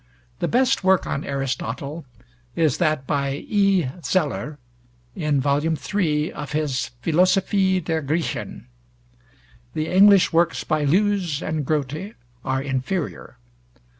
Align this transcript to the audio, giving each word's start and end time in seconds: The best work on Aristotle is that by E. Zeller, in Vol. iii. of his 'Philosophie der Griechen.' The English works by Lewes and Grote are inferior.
The 0.39 0.47
best 0.47 0.83
work 0.83 1.05
on 1.05 1.23
Aristotle 1.23 2.05
is 2.55 2.79
that 2.79 3.05
by 3.05 3.45
E. 3.47 3.85
Zeller, 4.03 4.57
in 5.15 5.39
Vol. 5.39 5.61
iii. 5.63 6.33
of 6.33 6.53
his 6.53 6.89
'Philosophie 7.03 7.79
der 7.79 8.01
Griechen.' 8.01 8.65
The 9.75 9.89
English 9.89 10.33
works 10.33 10.63
by 10.63 10.85
Lewes 10.85 11.43
and 11.43 11.63
Grote 11.67 12.15
are 12.43 12.63
inferior. 12.63 13.37